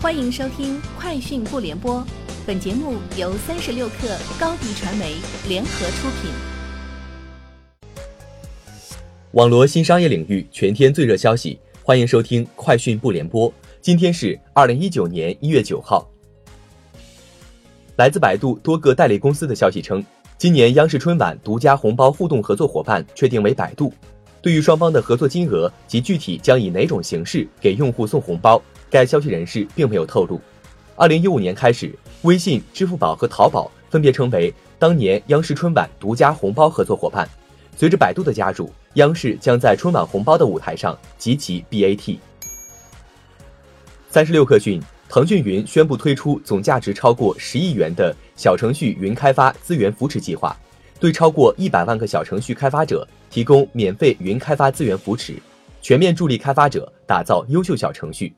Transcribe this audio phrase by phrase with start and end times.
[0.00, 1.96] 欢迎收听《快讯不联播》，
[2.46, 5.16] 本节目由三十六克高低传媒
[5.48, 6.30] 联合出品。
[9.32, 13.50] 网罗新商业领域全天最热消息，欢迎收听《快讯不联播》。
[13.80, 16.08] 今天是二零一九年一月九号。
[17.96, 20.04] 来自百度多个代理公司的消息称，
[20.38, 23.92] 今年央视春晚独家红包互动合作伙伴确定为百度。
[24.40, 30.40] 对于双方的合作金额及具体将以哪种形式给用户送红包，该消息人士并没有透露。
[30.96, 37.28] 二零一五年开始，微信、支付宝和淘宝分别成为当年央视春晚独家红包合作伙伴。
[37.76, 42.18] 随着百度的加入，央视将在春晚红包的舞台上集齐 BAT。
[44.10, 50.56] 三十六氪讯，腾讯云宣布推出总价值超过十亿元的小程序云开发资源扶持计划。
[50.98, 55.34] 对超过一百万个小程序开发者提供免费云开发资源扶持，
[55.80, 58.34] 全面助力开发者打造优秀小程序。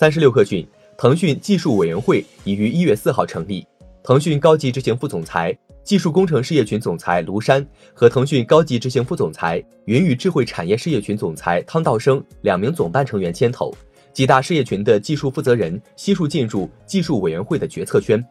[0.00, 3.66] 三十六氪讯，腾讯技术委员会已于一月四号成立，
[4.02, 7.62] 腾讯高级执行副总裁、技术工程事业群总裁卢山
[7.92, 13.70] 和腾讯高级执行副总裁、云与智慧产业事业群总裁汤道生两名总办成员牵头，
[14.10, 18.26] 几大事业群的技术负责人悉数进入技术委员会的决策圈。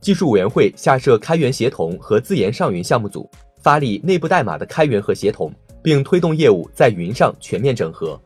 [0.00, 3.28] 技术委员会下设开源协同和自研上云项目组，
[3.60, 8.16] 发力内部代码的开源和协同，并推动业务在云上全面整合。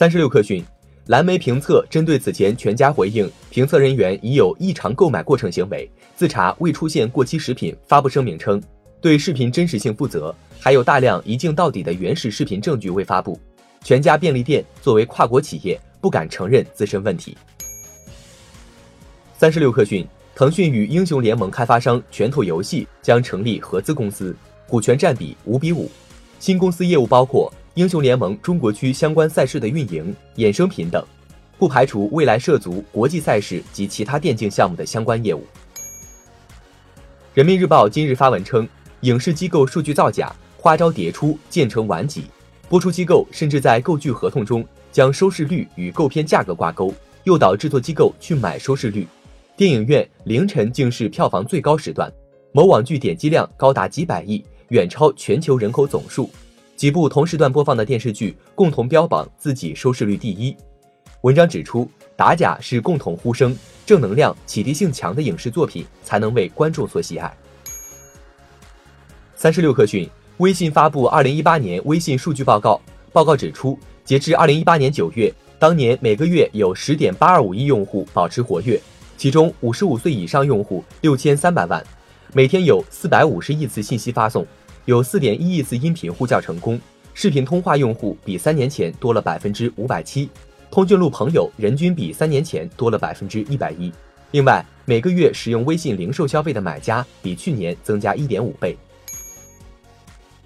[0.00, 0.64] 三十六氪讯，
[1.08, 8.58] 蓝莓评测针对此前全家回应评测人员已有异常购买过程行为，自查未出现过期食品，发布声明称，
[9.02, 13.38] 对视频真实性负责，还有大量一镜到底的原始视频证据未发布。
[13.84, 17.36] 全家便利店作为跨国企业，不敢承认自身问题。
[19.36, 24.34] 三十六氪讯，腾讯与英雄联盟开发商拳头游戏将成立合资公司，
[24.66, 25.90] 股权占比五比五。
[26.38, 31.02] 新公司业务包括英雄联盟中国区相关赛事的运营、衍生品等，
[31.58, 35.42] 不排除未来涉足国际赛事及其他电竞项目的相关业务。
[37.32, 38.68] 人民日报今日发文称，
[39.00, 42.24] 影视机构数据造假，花招迭出，渐成顽疾。
[42.68, 44.62] 播出机构甚至在购剧合同中
[44.92, 46.92] 将收视率与购片价格挂钩，
[47.24, 49.08] 诱导制作机构去买收视率。
[49.56, 52.12] 电影院凌晨竟是票房最高时段，
[52.52, 56.28] 某网剧点击量高达几百亿，远超全球人口总数。
[56.80, 60.56] 几部同时段播放的电视剧共同标榜自己收视率第一。
[61.20, 61.86] 文章指出，
[62.16, 63.54] 打假是共同呼声，
[63.84, 67.30] 正能量、启迪性强的影视作品才能为观众所喜爱。
[69.36, 70.08] 三十六氪讯，
[70.38, 72.80] 微信发布二零一八年微信数据报告，
[73.12, 78.80] 报告指出，截至二零一八年九月，当年每个月有十点八二五亿用户保持活跃。
[79.18, 81.84] 其中，五十五岁以上用户六千三百万，
[82.32, 84.46] 每天有四百五十亿次信息发送，
[84.86, 86.80] 有四点一亿次音频呼叫成功。
[87.12, 90.28] 视频通话用户比三年前多了百分之五百七，
[90.70, 93.92] 通讯录朋友人均比三年前多了百分之一百一。
[94.30, 98.76] 另外，每个月使用微信零售消费的买家比去年增加一点五倍。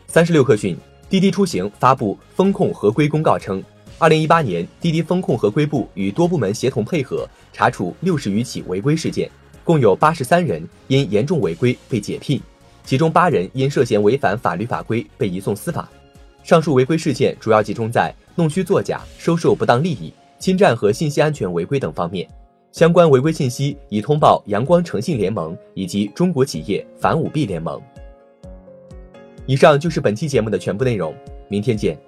[0.07, 0.77] 三十六氪讯，
[1.09, 3.63] 滴滴出行发布风控合规公告称。
[3.99, 9.31] 二零一八年，滴滴风控合规部与多部门协同配合，查处六十余起违规事件，
[9.63, 12.41] 共有八十三人因严重违规被解聘，
[12.85, 15.89] 其中八人因涉嫌违反法律法规被移送司法。
[16.43, 22.29] 上述违规事件主要集中在弄虚作假、收受不当利益、侵占和信息安全违规等方面。
[22.71, 27.81] 相关违规信息已通报阳光诚信联盟以及中国企业反舞弊联盟。
[29.47, 31.15] 以上就是本期节目的全部内容，
[31.49, 31.99] 明天见。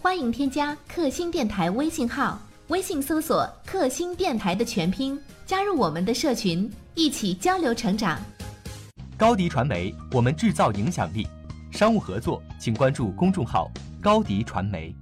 [0.00, 8.20] 欢迎添加克星电台微信号，微信搜索“克星电台”的全拼，加入我们的社群，一起交流成长。
[9.18, 11.26] 高迪传媒，我们制造影响力。
[11.72, 13.68] 商务合作，请关注公众号
[14.00, 14.94] “高迪传媒”。